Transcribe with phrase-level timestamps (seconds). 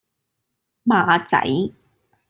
[0.83, 1.37] 馬仔